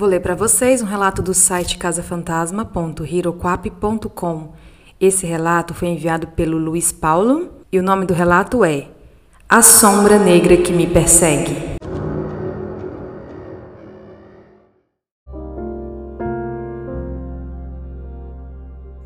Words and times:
Vou 0.00 0.08
ler 0.08 0.20
para 0.20 0.34
vocês 0.34 0.80
um 0.80 0.86
relato 0.86 1.20
do 1.20 1.34
site 1.34 1.76
casafantasma.hiroquap.com. 1.76 4.52
Esse 4.98 5.26
relato 5.26 5.74
foi 5.74 5.88
enviado 5.88 6.28
pelo 6.28 6.56
Luiz 6.56 6.90
Paulo 6.90 7.50
e 7.70 7.78
o 7.78 7.82
nome 7.82 8.06
do 8.06 8.14
relato 8.14 8.64
é 8.64 8.88
A 9.46 9.60
Sombra 9.60 10.18
Negra 10.18 10.56
que 10.56 10.72
Me 10.72 10.86
Persegue. 10.86 11.54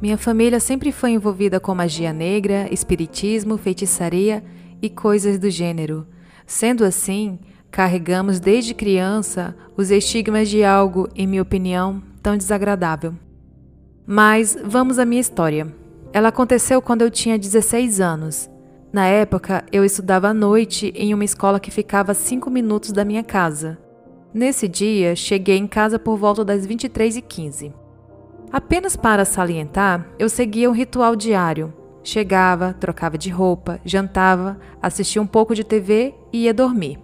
Minha 0.01 0.17
família 0.17 0.61
sempre 0.61 0.93
foi 0.93 1.11
envolvida 1.11 1.59
com 1.59 1.75
magia 1.75 2.13
negra, 2.13 2.73
espiritismo, 2.73 3.59
feitiçaria 3.59 4.45
e 4.81 4.89
coisas 4.89 5.41
do 5.41 5.51
gênero. 5.51 6.07
Sendo 6.47 6.85
assim, 6.85 7.41
carregamos 7.75 8.39
desde 8.39 8.73
criança 8.73 9.53
os 9.77 9.91
estigmas 9.91 10.49
de 10.49 10.63
algo, 10.63 11.09
em 11.17 11.27
minha 11.27 11.43
opinião, 11.43 12.01
tão 12.23 12.37
desagradável. 12.37 13.15
Mas 14.07 14.57
vamos 14.65 14.97
à 14.97 15.05
minha 15.05 15.21
história. 15.21 15.67
Ela 16.13 16.29
aconteceu 16.29 16.81
quando 16.81 17.03
eu 17.03 17.11
tinha 17.11 17.37
16 17.37 18.01
anos. 18.01 18.49
Na 18.93 19.07
época, 19.07 19.65
eu 19.73 19.85
estudava 19.85 20.29
à 20.29 20.33
noite 20.33 20.93
em 20.95 21.13
uma 21.13 21.25
escola 21.25 21.59
que 21.59 21.73
ficava 21.73 22.13
a 22.13 22.15
5 22.15 22.49
minutos 22.49 22.93
da 22.93 23.05
minha 23.05 23.25
casa. 23.25 23.77
Nesse 24.33 24.69
dia, 24.69 25.17
cheguei 25.17 25.57
em 25.57 25.67
casa 25.67 25.99
por 25.99 26.17
volta 26.17 26.45
das 26.45 26.65
23h15. 26.65 27.73
Apenas 28.53 28.95
para 28.95 29.25
salientar, 29.25 30.07
eu 30.17 30.29
seguia 30.29 30.71
um 30.71 30.75
ritual 30.75 31.17
diário. 31.17 31.75
Chegava, 32.05 32.73
trocava 32.73 33.19
de 33.19 33.31
roupa, 33.31 33.81
jantava, 33.85 34.61
assistia 34.81 35.21
um 35.21 35.27
pouco 35.27 35.57
de 35.57 35.65
TV 35.65 36.15
e 36.33 36.45
ia 36.45 36.55
dormir. 36.55 37.01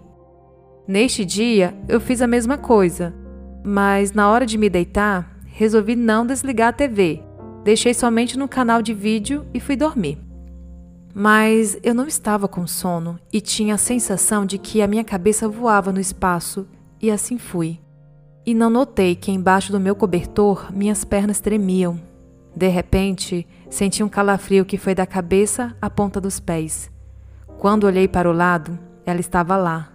Neste 0.91 1.23
dia, 1.23 1.73
eu 1.87 2.01
fiz 2.01 2.21
a 2.21 2.27
mesma 2.27 2.57
coisa, 2.57 3.13
mas 3.63 4.11
na 4.11 4.29
hora 4.29 4.45
de 4.45 4.57
me 4.57 4.69
deitar, 4.69 5.37
resolvi 5.45 5.95
não 5.95 6.25
desligar 6.25 6.67
a 6.67 6.73
TV. 6.73 7.23
Deixei 7.63 7.93
somente 7.93 8.37
no 8.37 8.45
canal 8.45 8.81
de 8.81 8.93
vídeo 8.93 9.45
e 9.53 9.59
fui 9.61 9.77
dormir. 9.77 10.17
Mas 11.15 11.79
eu 11.81 11.93
não 11.93 12.07
estava 12.07 12.45
com 12.45 12.67
sono 12.67 13.17
e 13.31 13.39
tinha 13.39 13.75
a 13.75 13.77
sensação 13.77 14.45
de 14.45 14.57
que 14.57 14.81
a 14.81 14.87
minha 14.87 15.05
cabeça 15.05 15.47
voava 15.47 15.93
no 15.93 15.99
espaço, 16.01 16.67
e 17.01 17.09
assim 17.09 17.37
fui 17.37 17.79
e 18.45 18.53
não 18.53 18.69
notei 18.69 19.15
que 19.15 19.31
embaixo 19.31 19.71
do 19.71 19.79
meu 19.79 19.95
cobertor 19.95 20.73
minhas 20.73 21.05
pernas 21.05 21.39
tremiam. 21.39 22.01
De 22.53 22.67
repente, 22.67 23.47
senti 23.69 24.03
um 24.03 24.09
calafrio 24.09 24.65
que 24.65 24.77
foi 24.77 24.93
da 24.93 25.05
cabeça 25.05 25.73
à 25.81 25.89
ponta 25.89 26.19
dos 26.19 26.37
pés. 26.37 26.91
Quando 27.59 27.85
olhei 27.85 28.09
para 28.09 28.29
o 28.29 28.33
lado, 28.33 28.77
ela 29.05 29.21
estava 29.21 29.55
lá, 29.55 29.90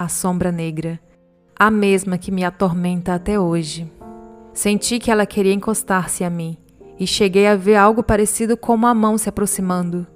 a 0.00 0.08
sombra 0.08 0.50
negra, 0.50 0.98
a 1.54 1.70
mesma 1.70 2.16
que 2.16 2.32
me 2.32 2.42
atormenta 2.42 3.12
até 3.12 3.38
hoje. 3.38 3.92
Senti 4.54 4.98
que 4.98 5.10
ela 5.10 5.26
queria 5.26 5.52
encostar-se 5.52 6.24
a 6.24 6.30
mim 6.30 6.56
e 6.98 7.06
cheguei 7.06 7.46
a 7.46 7.54
ver 7.54 7.76
algo 7.76 8.02
parecido 8.02 8.56
com 8.56 8.74
uma 8.74 8.94
mão 8.94 9.18
se 9.18 9.28
aproximando. 9.28 10.06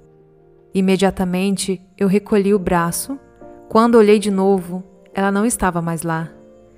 Imediatamente 0.73 1.79
eu 1.95 2.07
recolhi 2.07 2.51
o 2.51 2.57
braço. 2.57 3.19
Quando 3.69 3.93
olhei 3.93 4.17
de 4.17 4.31
novo, 4.31 4.83
ela 5.13 5.31
não 5.31 5.45
estava 5.45 5.83
mais 5.83 6.01
lá. 6.01 6.31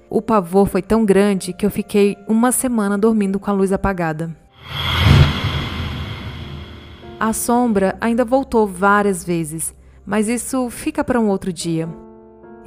O 0.09 0.22
pavor 0.22 0.67
foi 0.67 0.81
tão 0.81 1.05
grande 1.05 1.53
que 1.53 1.66
eu 1.66 1.72
fiquei 1.72 2.17
uma 2.28 2.52
semana 2.52 2.97
dormindo 2.97 3.39
com 3.39 3.50
a 3.50 3.53
luz 3.53 3.72
apagada. 3.72 4.35
A 7.17 7.31
sombra 7.31 7.95
ainda 8.02 8.25
voltou 8.25 8.67
várias 8.67 9.23
vezes, 9.23 9.73
mas 10.05 10.28
isso 10.28 10.69
fica 10.69 11.05
para 11.05 11.22
um 11.22 11.30
outro 11.30 11.53
dia. 11.53 11.88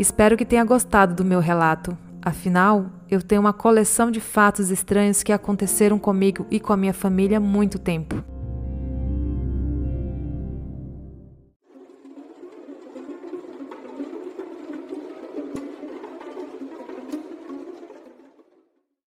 Espero 0.01 0.35
que 0.35 0.47
tenha 0.47 0.65
gostado 0.65 1.15
do 1.15 1.23
meu 1.23 1.41
relato. 1.41 1.95
Afinal, 2.23 2.87
eu 3.11 3.21
tenho 3.21 3.43
uma 3.43 3.53
coleção 3.53 4.11
de 4.11 4.19
fatos 4.19 4.71
estranhos 4.71 5.23
que 5.23 5.31
aconteceram 5.31 5.99
comigo 5.99 6.47
e 6.51 6.59
com 6.59 6.73
a 6.73 6.77
minha 6.77 6.95
família 6.95 7.37
há 7.37 7.41
muito 7.41 7.79
tempo. 7.79 8.25